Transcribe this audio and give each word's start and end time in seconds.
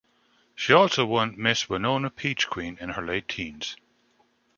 She 0.55 0.73
also 0.73 1.05
won 1.05 1.35
Miss 1.37 1.69
Winona 1.69 2.09
Peach 2.09 2.47
Queen 2.49 2.75
in 2.81 2.89
her 2.89 3.03
late 3.05 3.27
teens. 3.27 3.75